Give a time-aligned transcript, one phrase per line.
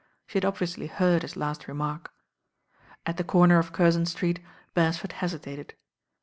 [0.25, 2.11] She had obviously heard his last remark.
[3.05, 4.39] At the comer of Curzon Street
[4.73, 5.73] Beresford hesi tated.